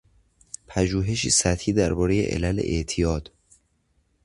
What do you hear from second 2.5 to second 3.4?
اعتیاد